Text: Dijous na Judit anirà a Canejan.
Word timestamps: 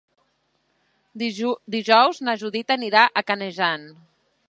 Dijous 1.75 2.25
na 2.29 2.37
Judit 2.45 2.77
anirà 2.79 3.07
a 3.23 3.27
Canejan. 3.31 3.91